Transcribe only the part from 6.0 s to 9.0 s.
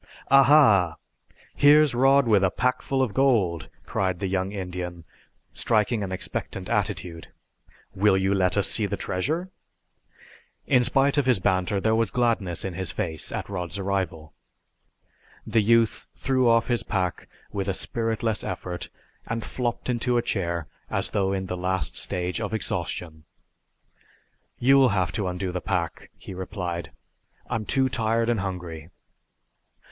an expectant attitude. "Will you let us see the